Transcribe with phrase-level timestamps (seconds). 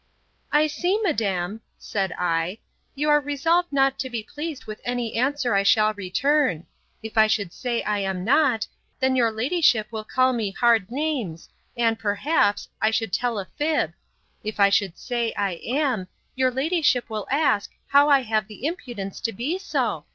[0.51, 2.57] I see, madam, said I,
[2.95, 6.65] you are resolved not to be pleased with any answer I shall return:
[7.03, 8.65] If I should say, I am not,
[8.99, 13.93] then your ladyship will call me hard names, and, perhaps, I should tell a fib.
[14.43, 19.19] If I should say, I am, your ladyship will ask, how I have the impudence
[19.21, 20.05] to be so?